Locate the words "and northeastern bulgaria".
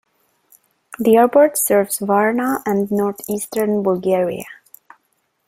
2.65-4.45